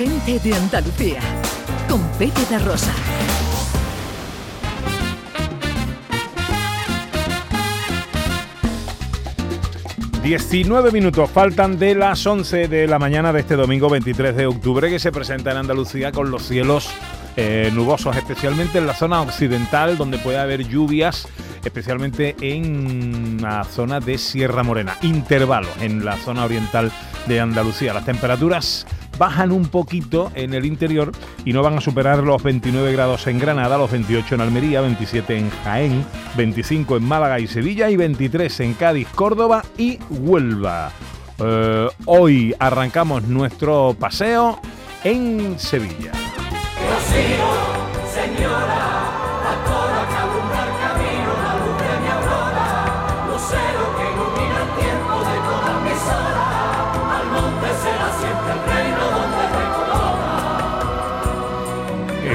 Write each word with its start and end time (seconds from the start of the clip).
gente 0.00 0.38
de 0.38 0.54
Andalucía, 0.54 1.20
con 1.86 2.00
Pepe 2.18 2.40
de 2.48 2.58
Rosa. 2.60 2.90
...19 10.24 10.92
minutos 10.92 11.30
faltan 11.30 11.78
de 11.78 11.94
las 11.94 12.26
11 12.26 12.68
de 12.68 12.86
la 12.86 12.98
mañana 12.98 13.30
de 13.32 13.40
este 13.40 13.56
domingo 13.56 13.90
23 13.90 14.36
de 14.36 14.46
octubre... 14.46 14.88
...que 14.88 14.98
se 14.98 15.12
presenta 15.12 15.50
en 15.50 15.56
Andalucía 15.56 16.12
con 16.12 16.30
los 16.30 16.46
cielos 16.46 16.88
eh, 17.36 17.70
nubosos... 17.74 18.16
...especialmente 18.16 18.78
en 18.78 18.86
la 18.86 18.94
zona 18.94 19.20
occidental 19.20 19.98
donde 19.98 20.18
puede 20.18 20.38
haber 20.38 20.66
lluvias... 20.66 21.26
...especialmente 21.64 22.36
en 22.40 23.42
la 23.42 23.64
zona 23.64 24.00
de 24.00 24.16
Sierra 24.18 24.62
Morena... 24.62 24.96
...intervalo 25.02 25.68
en 25.80 26.04
la 26.04 26.16
zona 26.16 26.44
oriental 26.44 26.90
de 27.26 27.40
Andalucía... 27.40 27.92
...las 27.92 28.04
temperaturas 28.06 28.86
bajan 29.20 29.52
un 29.52 29.68
poquito 29.68 30.32
en 30.34 30.54
el 30.54 30.64
interior 30.64 31.12
y 31.44 31.52
no 31.52 31.62
van 31.62 31.76
a 31.76 31.82
superar 31.82 32.20
los 32.20 32.42
29 32.42 32.90
grados 32.92 33.26
en 33.26 33.38
Granada, 33.38 33.76
los 33.76 33.90
28 33.90 34.34
en 34.34 34.40
Almería, 34.40 34.80
27 34.80 35.36
en 35.36 35.50
Jaén, 35.62 36.06
25 36.38 36.96
en 36.96 37.04
Málaga 37.04 37.38
y 37.38 37.46
Sevilla 37.46 37.90
y 37.90 37.96
23 37.96 38.60
en 38.60 38.72
Cádiz, 38.72 39.08
Córdoba 39.14 39.62
y 39.76 39.98
Huelva. 40.08 40.90
Eh, 41.38 41.88
hoy 42.06 42.54
arrancamos 42.58 43.24
nuestro 43.24 43.94
paseo 43.98 44.58
en 45.04 45.58
Sevilla. 45.58 46.12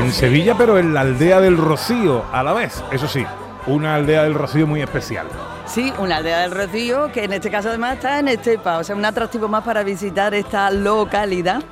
En 0.06 0.14
Sevilla, 0.14 0.56
pero 0.56 0.78
en 0.78 0.94
la 0.94 1.02
aldea 1.02 1.42
del 1.42 1.58
Rocío 1.58 2.24
a 2.32 2.44
la 2.44 2.54
vez. 2.54 2.84
Eso 2.92 3.08
sí, 3.08 3.26
una 3.66 3.96
aldea 3.96 4.22
del 4.24 4.36
Rocío 4.36 4.68
muy 4.68 4.82
especial. 4.82 5.26
Sí, 5.66 5.92
una 5.98 6.18
aldea 6.18 6.42
del 6.42 6.52
Rocío 6.52 7.12
que 7.12 7.24
en 7.24 7.34
este 7.34 7.50
caso 7.50 7.70
además 7.70 7.96
está 7.96 8.20
en 8.20 8.28
Estepa, 8.28 8.78
o 8.78 8.84
sea, 8.84 8.96
un 8.96 9.04
atractivo 9.04 9.48
más 9.48 9.64
para 9.64 9.84
visitar 9.84 10.36
esta 10.36 10.70
localidad 10.70 11.64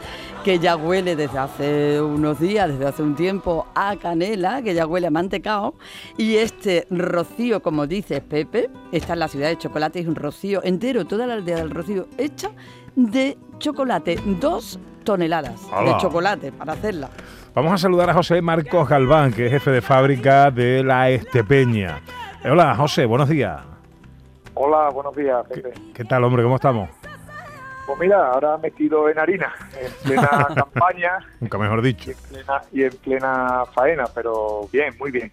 que 0.43 0.57
ya 0.57 0.75
huele 0.75 1.15
desde 1.15 1.37
hace 1.37 2.01
unos 2.01 2.39
días, 2.39 2.69
desde 2.69 2.87
hace 2.87 3.03
un 3.03 3.15
tiempo, 3.15 3.67
a 3.75 3.95
canela, 3.97 4.63
que 4.63 4.73
ya 4.73 4.87
huele 4.87 5.07
a 5.07 5.11
mantecao. 5.11 5.75
Y 6.17 6.37
este 6.37 6.87
rocío, 6.89 7.61
como 7.61 7.85
dice 7.85 8.19
Pepe, 8.19 8.71
está 8.91 9.13
en 9.13 9.19
la 9.19 9.27
ciudad 9.27 9.49
de 9.49 9.59
Chocolate, 9.59 9.99
es 9.99 10.07
un 10.07 10.15
rocío 10.15 10.63
entero, 10.63 11.05
toda 11.05 11.27
la 11.27 11.35
aldea 11.35 11.57
del 11.57 11.69
rocío 11.69 12.07
hecha 12.17 12.49
de 12.95 13.37
chocolate, 13.59 14.19
dos 14.39 14.79
toneladas 15.03 15.61
de 15.85 15.97
chocolate 15.97 16.51
para 16.51 16.73
hacerla. 16.73 17.09
Vamos 17.53 17.73
a 17.73 17.77
saludar 17.77 18.09
a 18.09 18.13
José 18.13 18.41
Marcos 18.41 18.89
Galván, 18.89 19.31
que 19.31 19.45
es 19.45 19.51
jefe 19.51 19.71
de 19.71 19.81
fábrica 19.81 20.49
de 20.49 20.83
la 20.83 21.09
Estepeña. 21.09 22.01
Hola, 22.43 22.75
José, 22.75 23.05
buenos 23.05 23.29
días. 23.29 23.61
Hola, 24.55 24.89
buenos 24.89 25.15
días, 25.15 25.45
Pepe. 25.47 25.73
¿Qué, 25.93 26.03
tal, 26.03 26.23
hombre? 26.23 26.43
¿Cómo 26.43 26.55
estamos? 26.55 26.89
Pues 27.85 27.99
mira, 27.99 28.31
ahora 28.31 28.57
metido 28.57 29.09
en 29.09 29.19
harina, 29.19 29.53
en 29.79 29.91
plena 30.03 30.47
campaña. 30.55 31.19
Nunca 31.41 31.57
mejor 31.57 31.81
dicho. 31.81 32.11
Y 32.71 32.83
en 32.83 32.91
plena, 33.03 33.65
faena, 33.73 34.05
pero 34.13 34.69
bien, 34.71 34.93
muy 34.97 35.11
bien. 35.11 35.31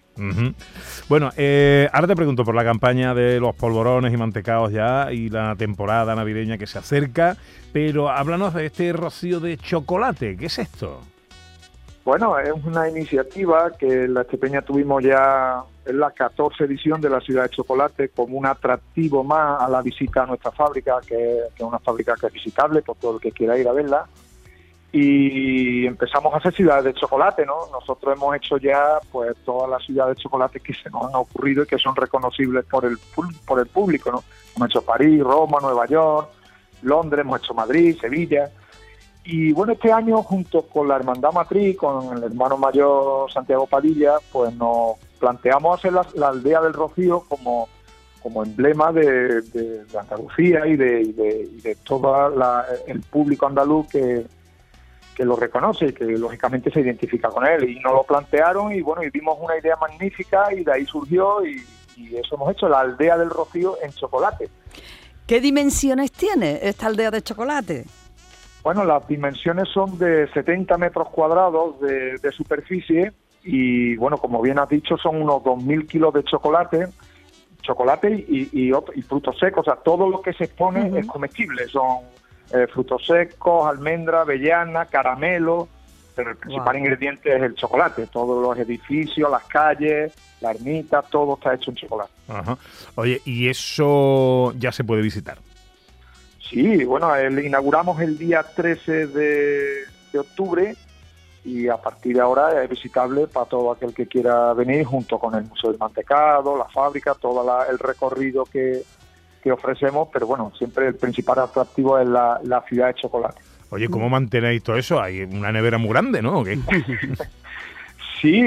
Bueno, 1.07 1.31
eh, 1.37 1.89
ahora 1.93 2.07
te 2.07 2.15
pregunto 2.15 2.43
por 2.43 2.53
la 2.53 2.63
campaña 2.63 3.13
de 3.13 3.39
los 3.39 3.55
polvorones 3.55 4.13
y 4.13 4.17
mantecados 4.17 4.71
ya 4.71 5.11
y 5.11 5.29
la 5.29 5.55
temporada 5.55 6.13
navideña 6.13 6.57
que 6.57 6.67
se 6.67 6.79
acerca, 6.79 7.37
pero 7.71 8.09
háblanos 8.09 8.53
de 8.53 8.65
este 8.65 8.91
rocío 8.93 9.39
de 9.39 9.57
chocolate. 9.57 10.35
¿Qué 10.35 10.47
es 10.47 10.59
esto? 10.59 11.01
Bueno, 12.03 12.37
es 12.39 12.51
una 12.65 12.89
iniciativa 12.89 13.71
que 13.77 14.07
la 14.07 14.21
Estepeña 14.21 14.63
tuvimos 14.63 15.03
ya 15.03 15.63
en 15.85 15.99
la 15.99 16.09
14 16.09 16.63
edición 16.63 16.99
de 16.99 17.09
la 17.09 17.21
Ciudad 17.21 17.43
de 17.43 17.49
Chocolate 17.49 18.09
como 18.09 18.37
un 18.37 18.45
atractivo 18.47 19.23
más 19.23 19.61
a 19.61 19.69
la 19.69 19.83
visita 19.83 20.23
a 20.23 20.25
nuestra 20.25 20.51
fábrica, 20.51 20.99
que, 21.05 21.39
es 21.55 21.61
una 21.61 21.77
fábrica 21.77 22.15
que 22.19 22.27
es 22.27 22.33
visitable 22.33 22.81
por 22.81 22.97
todo 22.97 23.15
el 23.15 23.21
que 23.21 23.31
quiera 23.31 23.57
ir 23.57 23.67
a 23.67 23.73
verla. 23.73 24.07
Y 24.91 25.85
empezamos 25.85 26.33
a 26.33 26.37
hacer 26.37 26.53
ciudades 26.53 26.85
de 26.85 26.93
chocolate, 26.95 27.45
¿no? 27.45 27.67
Nosotros 27.71 28.13
hemos 28.15 28.35
hecho 28.35 28.57
ya 28.57 28.99
pues 29.11 29.37
todas 29.45 29.69
las 29.69 29.85
ciudades 29.85 30.17
de 30.17 30.23
chocolate 30.23 30.59
que 30.59 30.73
se 30.73 30.89
nos 30.89 31.05
han 31.05 31.15
ocurrido 31.15 31.63
y 31.63 31.67
que 31.67 31.77
son 31.77 31.95
reconocibles 31.95 32.65
por 32.65 32.83
el, 32.83 32.97
por 33.45 33.59
el 33.59 33.67
público, 33.67 34.11
¿no? 34.11 34.23
Hemos 34.55 34.69
hecho 34.69 34.81
París, 34.81 35.23
Roma, 35.23 35.59
Nueva 35.61 35.85
York, 35.85 36.29
Londres, 36.81 37.21
hemos 37.21 37.39
hecho 37.39 37.53
Madrid, 37.53 37.95
Sevilla. 38.01 38.51
Y 39.23 39.51
bueno, 39.53 39.73
este 39.73 39.91
año, 39.91 40.23
junto 40.23 40.63
con 40.63 40.87
la 40.87 40.95
Hermandad 40.95 41.31
Matriz, 41.31 41.77
con 41.77 42.17
el 42.17 42.23
hermano 42.23 42.57
mayor 42.57 43.31
Santiago 43.31 43.67
Padilla, 43.67 44.15
pues 44.31 44.53
nos 44.55 44.97
planteamos 45.19 45.77
hacer 45.77 45.93
la, 45.93 46.27
aldea 46.27 46.59
del 46.61 46.73
Rocío 46.73 47.23
como, 47.27 47.69
como 48.23 48.43
emblema 48.43 48.91
de, 48.91 49.83
Andalucía 49.99 50.65
y 50.65 50.75
de, 50.75 51.13
de, 51.13 51.77
todo 51.83 52.33
el 52.87 53.01
público 53.01 53.45
andaluz 53.45 53.87
que, 53.89 54.25
que 55.15 55.23
lo 55.23 55.35
reconoce 55.35 55.87
y 55.87 55.93
que 55.93 56.05
lógicamente 56.05 56.71
se 56.71 56.81
identifica 56.81 57.29
con 57.29 57.45
él. 57.45 57.69
Y 57.69 57.79
nos 57.79 57.93
lo 57.93 58.03
plantearon 58.03 58.73
y 58.73 58.81
bueno, 58.81 59.03
y 59.03 59.11
vimos 59.11 59.37
una 59.39 59.55
idea 59.55 59.75
magnífica 59.75 60.51
y 60.51 60.63
de 60.63 60.73
ahí 60.73 60.85
surgió 60.87 61.45
y, 61.45 61.63
y 61.95 62.15
eso 62.17 62.35
hemos 62.35 62.51
hecho, 62.51 62.67
la 62.67 62.79
aldea 62.79 63.19
del 63.19 63.29
Rocío 63.29 63.77
en 63.83 63.91
chocolate. 63.91 64.49
¿Qué 65.27 65.39
dimensiones 65.39 66.11
tiene 66.11 66.59
esta 66.63 66.87
aldea 66.87 67.11
de 67.11 67.21
chocolate? 67.21 67.85
Bueno, 68.63 68.85
las 68.85 69.07
dimensiones 69.07 69.69
son 69.69 69.97
de 69.97 70.27
70 70.33 70.77
metros 70.77 71.09
cuadrados 71.09 71.79
de, 71.81 72.31
superficie 72.31 73.11
y, 73.43 73.95
bueno, 73.95 74.17
como 74.17 74.41
bien 74.41 74.59
has 74.59 74.69
dicho, 74.69 74.97
son 74.97 75.21
unos 75.21 75.41
2.000 75.41 75.87
kilos 75.87 76.13
de 76.13 76.23
chocolate, 76.23 76.87
chocolate 77.61 78.25
y, 78.27 78.49
y, 78.51 79.01
frutos 79.01 79.37
secos. 79.39 79.67
O 79.67 79.71
sea, 79.71 79.81
todo 79.81 80.07
lo 80.07 80.21
que 80.21 80.33
se 80.33 80.43
expone 80.45 80.99
es 80.99 81.07
comestible. 81.07 81.67
Son 81.67 81.99
eh, 82.53 82.67
frutos 82.71 83.05
secos, 83.05 83.67
almendra, 83.67 84.21
avellana, 84.21 84.85
caramelo, 84.85 85.67
pero 86.15 86.31
el 86.31 86.37
principal 86.37 86.77
ingrediente 86.77 87.35
es 87.35 87.41
el 87.41 87.55
chocolate. 87.55 88.07
Todos 88.07 88.43
los 88.43 88.57
edificios, 88.59 89.31
las 89.31 89.43
calles, 89.45 90.13
la 90.39 90.51
ermita, 90.51 91.01
todo 91.01 91.33
está 91.35 91.55
hecho 91.55 91.71
en 91.71 91.77
chocolate. 91.77 92.11
Oye, 92.95 93.21
¿y 93.25 93.49
eso 93.49 94.53
ya 94.53 94.71
se 94.71 94.83
puede 94.83 95.01
visitar? 95.01 95.37
Sí, 96.51 96.83
bueno, 96.83 97.09
inauguramos 97.39 98.01
el 98.01 98.17
día 98.17 98.43
13 98.43 99.07
de, 99.07 99.83
octubre 100.19 100.75
y 101.45 101.69
a 101.69 101.77
partir 101.77 102.15
de 102.15 102.21
ahora 102.21 102.61
es 102.61 102.69
visitable 102.69 103.25
para 103.27 103.45
todo 103.45 103.71
aquel 103.71 103.93
que 103.93 104.05
quiera 104.05 104.53
venir 104.53 104.83
junto 104.83 105.17
con 105.17 105.33
el 105.33 105.45
Museo 105.45 105.69
del 105.69 105.79
Mantecado, 105.79 106.57
la 106.57 106.65
fábrica, 106.65 107.15
todo 107.15 107.65
el 107.69 107.79
recorrido 107.79 108.43
que, 108.43 108.83
ofrecemos, 109.49 110.09
pero 110.11 110.27
bueno, 110.27 110.51
siempre 110.57 110.87
el 110.87 110.95
principal 110.95 111.39
atractivo 111.39 111.97
es 111.97 112.07
la, 112.07 112.63
ciudad 112.67 112.87
de 112.87 112.95
chocolate. 112.95 113.41
Oye, 113.69 113.87
¿cómo 113.87 114.09
mantenéis 114.09 114.61
todo 114.61 114.75
eso? 114.75 115.01
Hay 115.01 115.21
una 115.21 115.53
nevera 115.53 115.77
muy 115.77 115.91
grande, 115.91 116.21
¿no? 116.21 116.43
sí, 118.21 118.45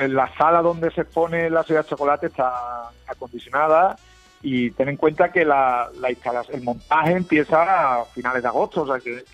en 0.00 0.14
la 0.14 0.36
sala 0.36 0.62
donde 0.62 0.90
se 0.90 1.04
pone 1.04 1.48
la 1.48 1.62
ciudad 1.62 1.84
de 1.84 1.90
chocolate 1.90 2.26
está 2.26 2.90
acondicionada 3.06 3.96
y 4.42 4.70
ten 4.72 4.88
en 4.88 4.96
cuenta 4.96 5.30
que 5.30 5.44
la, 5.44 5.88
la 6.00 6.08
el 6.08 6.62
montaje 6.62 7.12
empieza 7.12 8.00
a 8.00 8.04
finales 8.04 8.42
de 8.42 8.48
agosto, 8.48 8.82
o 8.82 8.86
sea 8.86 9.00
que, 9.00 9.24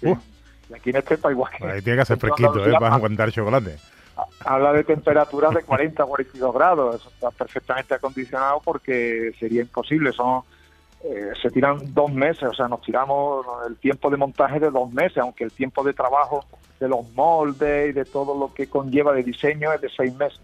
aquí 0.75 0.91
en 0.91 0.97
este 0.97 1.19
país 1.19 1.35
igual 1.35 1.53
que... 1.57 1.65
Ahí 1.67 1.83
tiene 1.83 1.99
que 1.99 2.05
ser 2.07 2.19
fresquito, 2.21 2.65
¿eh? 2.65 2.73
Para 2.73 2.95
aguantar 2.95 3.31
chocolate. 3.31 3.77
Habla 4.45 4.73
de 4.73 4.85
temperaturas 4.85 5.55
de 5.55 5.63
40 5.63 6.05
42 6.05 6.55
grados, 6.55 6.97
eso 6.97 7.09
está 7.09 7.31
perfectamente 7.31 7.95
acondicionado 7.95 8.61
porque 8.65 9.33
sería 9.39 9.63
imposible, 9.63 10.13
son... 10.13 10.43
Eh, 11.05 11.33
se 11.43 11.51
tiran 11.51 11.79
dos 11.93 12.13
meses, 12.13 12.45
o 12.45 12.55
sea, 12.55 12.69
nos 12.69 12.81
tiramos 12.81 13.45
el 13.67 13.77
tiempo 13.77 14.09
de 14.09 14.17
montaje 14.17 14.61
de 14.61 14.71
dos 14.71 14.93
meses, 14.93 15.19
aunque 15.19 15.43
el 15.43 15.51
tiempo 15.51 15.83
de 15.83 15.95
trabajo 15.95 16.45
de 16.79 16.89
los 16.89 17.11
moldes 17.15 17.91
y 17.91 17.93
de 17.93 18.05
todo 18.05 18.39
lo 18.39 18.55
que 18.55 18.69
conlleva 18.69 19.13
de 19.13 19.25
diseño 19.25 19.73
es 19.73 19.81
de 19.81 19.89
seis 19.89 20.15
meses 20.15 20.41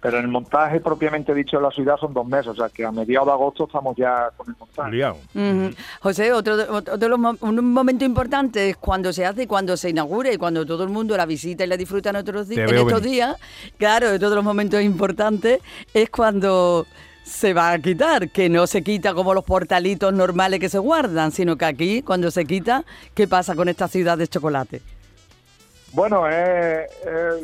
pero 0.00 0.18
en 0.18 0.24
el 0.24 0.30
montaje 0.30 0.80
propiamente 0.80 1.34
dicho 1.34 1.56
de 1.56 1.62
la 1.62 1.70
ciudad 1.70 1.96
son 1.96 2.14
dos 2.14 2.26
meses, 2.26 2.48
o 2.48 2.54
sea 2.54 2.68
que 2.68 2.84
a 2.84 2.92
mediados 2.92 3.26
de 3.26 3.32
agosto 3.32 3.64
estamos 3.64 3.96
ya 3.96 4.30
con 4.36 4.48
el 4.48 4.56
montaje. 4.58 4.90
José, 6.00 6.32
otro, 6.32 6.54
otro 6.70 7.16
un 7.40 7.72
momento 7.72 8.04
importante 8.04 8.70
es 8.70 8.76
cuando 8.76 9.12
se 9.12 9.26
hace, 9.26 9.48
cuando 9.48 9.76
se 9.76 9.90
inaugura 9.90 10.32
y 10.32 10.36
cuando 10.36 10.64
todo 10.64 10.84
el 10.84 10.90
mundo 10.90 11.16
la 11.16 11.26
visita 11.26 11.64
y 11.64 11.66
la 11.66 11.76
disfruta 11.76 12.10
en, 12.10 12.16
otros 12.16 12.50
en 12.50 12.74
estos 12.74 13.02
días. 13.02 13.36
Claro, 13.76 14.10
de 14.10 14.18
todos 14.18 14.34
los 14.34 14.44
momentos 14.44 14.80
importantes 14.82 15.60
es 15.92 16.10
cuando 16.10 16.86
se 17.24 17.52
va 17.52 17.72
a 17.72 17.78
quitar, 17.78 18.30
que 18.30 18.48
no 18.48 18.66
se 18.66 18.82
quita 18.82 19.14
como 19.14 19.34
los 19.34 19.44
portalitos 19.44 20.12
normales 20.12 20.60
que 20.60 20.68
se 20.68 20.78
guardan, 20.78 21.30
sino 21.30 21.56
que 21.56 21.66
aquí, 21.66 22.02
cuando 22.02 22.30
se 22.30 22.46
quita, 22.46 22.84
¿qué 23.14 23.28
pasa 23.28 23.54
con 23.54 23.68
esta 23.68 23.86
ciudad 23.88 24.16
de 24.16 24.28
chocolate? 24.28 24.80
Bueno, 25.92 26.28
es, 26.28 26.90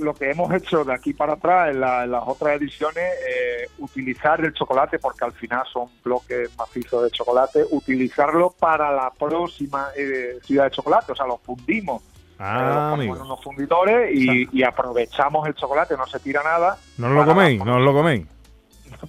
lo 0.00 0.14
que 0.14 0.31
hemos 0.31 0.52
hecho 0.55 0.85
de 0.85 0.93
aquí 0.93 1.12
para 1.14 1.32
atrás 1.35 1.70
en, 1.70 1.81
las 1.81 2.23
otras 2.26 2.56
ediciones, 2.61 3.02
eh, 3.29 3.69
utilizar 3.79 4.41
el 4.44 4.52
chocolate, 4.52 4.99
porque 4.99 5.25
al 5.25 5.32
final 5.32 5.64
son 5.73 5.88
bloques 6.05 6.50
macizos 6.58 7.05
de 7.05 7.11
chocolate, 7.11 7.64
utilizarlo 7.70 8.50
para 8.50 8.93
la 8.93 9.11
próxima 9.11 9.88
eh, 9.96 10.38
ciudad 10.44 10.64
de 10.64 10.70
chocolate, 10.73 11.12
o 11.12 11.17
sea, 11.17 11.26
lo 11.26 11.38
fundimos 11.38 12.02
Ah, 12.37 12.96
Eh, 12.99 13.08
unos 13.23 13.41
fundidores 13.44 14.11
y, 14.12 14.49
y 14.52 14.62
aprovechamos 14.64 15.46
el 15.46 15.55
chocolate, 15.55 15.96
no 15.96 16.05
se 16.06 16.19
tira 16.19 16.43
nada. 16.43 16.76
¿No 16.99 17.08
lo 17.08 17.25
coméis? 17.25 17.61
la- 17.61 17.64
¿No 17.64 17.79
lo 17.79 17.93
coméis? 17.93 18.26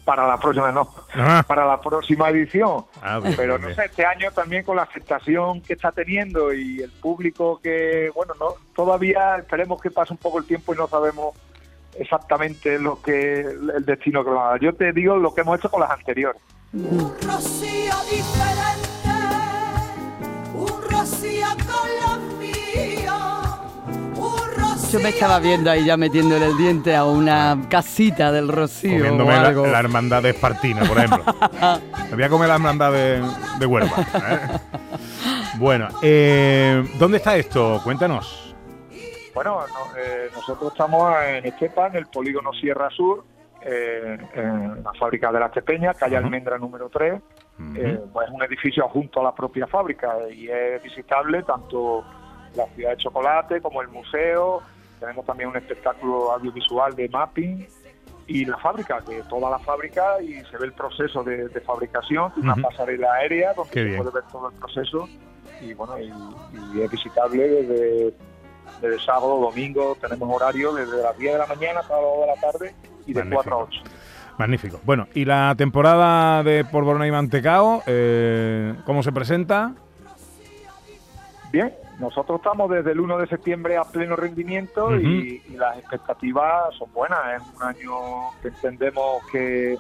Para 0.03 0.27
la 0.27 0.37
próxima, 0.37 0.71
no. 0.71 0.89
Ah. 1.13 1.43
Para 1.47 1.65
la 1.65 1.79
próxima 1.79 2.29
edición. 2.29 2.85
Ah, 3.01 3.19
bien, 3.19 3.35
Pero 3.35 3.57
no 3.57 3.65
bien. 3.67 3.75
sé, 3.75 3.85
este 3.85 4.05
año 4.05 4.31
también 4.31 4.63
con 4.63 4.75
la 4.75 4.83
aceptación 4.83 5.61
que 5.61 5.73
está 5.73 5.91
teniendo 5.91 6.53
y 6.53 6.81
el 6.81 6.91
público 6.91 7.59
que, 7.61 8.11
bueno, 8.13 8.33
no 8.39 8.55
todavía 8.75 9.37
esperemos 9.37 9.81
que 9.81 9.91
pase 9.91 10.13
un 10.13 10.17
poco 10.17 10.39
el 10.39 10.45
tiempo 10.45 10.73
y 10.73 10.77
no 10.77 10.87
sabemos 10.87 11.35
exactamente 11.97 12.77
lo 12.79 13.01
que 13.01 13.39
el 13.41 13.85
destino 13.85 14.23
que 14.23 14.31
va 14.31 14.47
a 14.47 14.49
dar. 14.51 14.59
Yo 14.59 14.73
te 14.73 14.91
digo 14.91 15.15
lo 15.15 15.33
que 15.33 15.41
hemos 15.41 15.57
hecho 15.59 15.69
con 15.71 15.81
las 15.81 15.91
anteriores. 15.91 16.41
rocío 16.73 17.93
diferente, 18.09 18.84
Yo 24.95 25.01
me 25.01 25.09
estaba 25.09 25.39
viendo 25.39 25.69
ahí 25.69 25.83
ya 25.83 25.97
metiéndole 25.97 26.45
el 26.45 26.55
diente 26.57 26.95
a 26.95 27.03
una 27.03 27.57
casita 27.69 28.31
del 28.31 28.47
rocío 28.47 28.97
Comiéndome 28.99 29.33
la, 29.33 29.41
algo. 29.47 29.67
la 29.67 29.79
hermandad 29.79 30.23
de 30.23 30.29
Espartina, 30.29 30.83
por 30.85 30.97
ejemplo. 30.97 31.21
Me 32.11 32.15
voy 32.15 32.23
a 32.23 32.29
comer 32.29 32.47
la 32.47 32.53
hermandad 32.55 32.93
de, 32.93 33.21
de 33.59 33.65
Huelva. 33.65 33.91
¿eh? 33.99 34.39
Bueno, 35.57 35.89
eh, 36.01 36.81
¿dónde 36.97 37.17
está 37.17 37.35
esto? 37.35 37.81
Cuéntanos. 37.83 38.55
Bueno, 39.33 39.59
no- 39.67 39.97
eh, 39.99 40.29
nosotros 40.33 40.71
estamos 40.71 41.13
en 41.27 41.45
Estepa, 41.45 41.87
en 41.87 41.97
el 41.97 42.05
polígono 42.05 42.53
Sierra 42.53 42.89
Sur, 42.91 43.25
eh, 43.63 44.17
en 44.33 44.81
la 44.81 44.93
fábrica 44.97 45.29
de 45.29 45.41
la 45.41 45.47
Estepeña, 45.47 45.93
calle. 45.93 46.15
Almendra 46.15 46.57
número 46.57 46.87
3. 46.87 47.21
Eh, 47.75 47.99
pues 48.13 48.29
es 48.29 48.33
un 48.33 48.43
edificio 48.43 48.87
junto 48.87 49.19
a 49.19 49.23
la 49.25 49.35
propia 49.35 49.67
fábrica 49.67 50.13
y 50.33 50.47
es 50.47 50.81
visitable 50.81 51.43
tanto 51.43 52.05
la 52.55 52.65
ciudad 52.75 52.91
de 52.91 52.97
chocolate 52.97 53.59
como 53.61 53.81
el 53.81 53.89
museo. 53.89 54.61
Tenemos 55.05 55.25
también 55.27 55.49
un 55.49 55.57
espectáculo 55.57 56.31
audiovisual 56.31 56.95
de 56.95 57.07
mapping 57.09 57.67
y 58.25 58.43
la 58.45 58.57
fábrica, 58.57 59.03
que 59.07 59.21
toda 59.29 59.51
la 59.51 59.59
fábrica 59.59 60.19
y 60.19 60.43
se 60.45 60.57
ve 60.57 60.65
el 60.65 60.73
proceso 60.73 61.23
de, 61.23 61.47
de 61.47 61.61
fabricación, 61.61 62.33
una 62.37 62.53
Ujú. 62.53 62.63
pasarela 62.63 63.13
aérea 63.13 63.53
donde 63.53 63.71
Qué 63.71 63.81
se 63.81 63.85
bien. 63.85 63.97
puede 63.97 64.09
ver 64.11 64.23
todo 64.31 64.49
el 64.49 64.55
proceso 64.55 65.07
y 65.61 65.75
bueno 65.75 65.99
y, 65.99 66.11
y 66.75 66.81
es 66.81 66.89
visitable 66.89 67.47
desde, 67.47 68.13
desde 68.81 69.05
sábado, 69.05 69.39
domingo, 69.41 69.95
tenemos 70.01 70.27
horario 70.35 70.73
desde 70.73 71.03
las 71.03 71.15
10 71.19 71.33
de 71.33 71.37
la 71.37 71.45
mañana 71.45 71.79
hasta 71.81 71.93
las 71.93 72.01
2 72.03 72.19
de 72.21 72.27
la 72.27 72.35
tarde 72.51 72.75
y 73.05 73.13
de 73.13 73.19
Magnífico. 73.23 73.55
4 73.57 73.59
a 73.59 73.63
8. 73.63 73.81
Magnífico. 74.39 74.79
Bueno, 74.85 75.07
¿y 75.13 75.23
la 75.23 75.53
temporada 75.55 76.41
de 76.41 76.65
polvorón 76.65 77.05
y 77.05 77.11
mantecao? 77.11 77.83
eh, 77.85 78.73
¿Cómo 78.85 79.03
se 79.03 79.11
presenta? 79.11 79.75
Bien, 81.51 81.71
nosotros 81.99 82.37
estamos 82.39 82.69
desde 82.69 82.91
el 82.91 82.99
1 82.99 83.17
de 83.19 83.27
septiembre 83.27 83.77
a 83.77 83.83
pleno 83.83 84.15
rendimiento 84.15 84.95
y, 84.95 85.41
y 85.49 85.55
las 85.57 85.77
expectativas 85.77 86.73
son 86.77 86.91
buenas. 86.93 87.19
Es 87.41 87.55
un 87.55 87.63
año 87.63 88.31
que 88.41 88.49
entendemos 88.49 89.25
que, 89.31 89.77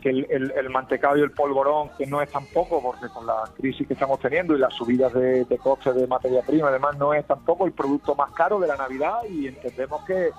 que 0.00 0.10
el, 0.10 0.26
el- 0.30 0.52
el 0.52 0.70
mantecado 0.70 1.16
y 1.16 1.22
el 1.22 1.30
polvorón, 1.30 1.90
que 1.96 2.06
no 2.06 2.20
es 2.20 2.30
tampoco, 2.30 2.82
porque 2.82 3.08
con 3.08 3.26
la 3.26 3.44
crisis 3.56 3.86
que 3.86 3.94
estamos 3.94 4.20
teniendo 4.20 4.54
y 4.54 4.58
las 4.58 4.74
subidas 4.74 5.12
de, 5.14 5.44
de 5.44 5.58
costes 5.58 5.94
de 5.94 6.06
materia 6.06 6.42
prima, 6.42 6.68
además 6.68 6.96
no 6.98 7.14
es 7.14 7.26
tampoco 7.26 7.64
el 7.66 7.72
producto 7.72 8.14
más 8.14 8.30
caro 8.32 8.58
de 8.60 8.68
la 8.68 8.76
Navidad 8.76 9.20
y 9.28 9.46
entendemos 9.48 10.04
que, 10.04 10.30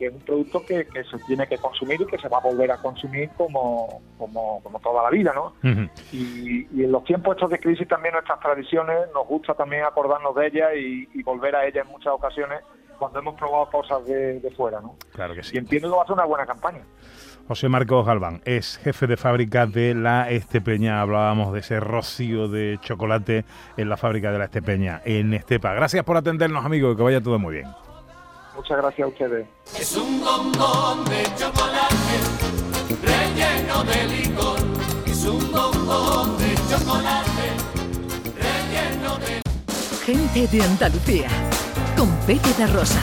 que 0.00 0.06
es 0.06 0.12
un 0.14 0.20
producto 0.20 0.64
que, 0.66 0.86
que 0.86 1.04
se 1.04 1.18
tiene 1.26 1.46
que 1.46 1.58
consumir 1.58 2.00
y 2.00 2.06
que 2.06 2.16
se 2.18 2.26
va 2.28 2.38
a 2.38 2.40
volver 2.40 2.72
a 2.72 2.78
consumir 2.78 3.28
como, 3.36 4.00
como, 4.18 4.60
como 4.62 4.80
toda 4.80 5.02
la 5.04 5.10
vida, 5.10 5.32
¿no? 5.34 5.52
Y, 6.10 6.66
y 6.74 6.84
en 6.84 6.90
los 6.90 7.04
tiempos 7.04 7.36
estos 7.36 7.50
de 7.50 7.58
crisis 7.60 7.86
también 7.86 8.14
nuestras 8.14 8.40
tradiciones 8.40 8.96
nos 9.14 9.26
gusta 9.28 9.52
también 9.54 9.84
acordarnos 9.84 10.34
de 10.34 10.46
ellas 10.46 10.70
y, 10.74 11.06
y 11.12 11.22
volver 11.22 11.54
a 11.54 11.66
ellas 11.66 11.84
en 11.86 11.92
muchas 11.92 12.14
ocasiones 12.14 12.60
cuando 12.98 13.18
hemos 13.18 13.34
probado 13.34 13.70
cosas 13.70 14.04
de, 14.06 14.40
de 14.40 14.50
fuera, 14.52 14.80
¿no? 14.80 14.96
Claro 15.12 15.34
que 15.34 15.40
Y 15.40 15.44
sí. 15.44 15.58
entiendo 15.58 15.90
que 15.90 15.96
va 15.96 16.02
a 16.02 16.06
ser 16.06 16.14
una 16.14 16.24
buena 16.24 16.46
campaña. 16.46 16.80
José 17.48 17.68
Marcos 17.68 18.06
Galván 18.06 18.40
es 18.44 18.78
jefe 18.78 19.06
de 19.06 19.16
fábrica 19.16 19.66
de 19.66 19.94
la 19.94 20.30
Estepeña. 20.30 21.00
Hablábamos 21.00 21.52
de 21.52 21.60
ese 21.60 21.80
rocío 21.80 22.48
de 22.48 22.78
chocolate 22.80 23.44
en 23.76 23.88
la 23.88 23.96
fábrica 23.96 24.30
de 24.32 24.38
la 24.38 24.44
Estepeña, 24.44 25.02
en 25.04 25.34
Estepa. 25.34 25.74
Gracias 25.74 26.04
por 26.04 26.16
atendernos, 26.16 26.64
amigos, 26.64 26.96
que 26.96 27.02
vaya 27.02 27.20
todo 27.20 27.38
muy 27.38 27.54
bien. 27.56 27.66
Muchas 28.54 28.78
gracias 28.78 29.04
a 29.04 29.08
ustedes. 29.08 29.48
Es 29.78 29.96
un 29.96 30.20
bombón 30.20 31.04
de 31.04 31.22
chocolate 31.36 32.16
relleno 33.02 33.84
de 33.84 34.04
licor. 34.08 34.58
Es 35.06 35.24
un 35.24 35.52
bombón 35.52 36.36
de 36.38 36.54
chocolate 36.68 37.46
relleno 38.36 39.18
de 39.18 39.40
Gente 40.04 40.46
de 40.48 40.62
Andalucía. 40.62 41.28
Con 41.96 42.10
Pepe 42.26 42.52
da 42.58 42.66
Rosa. 42.66 43.00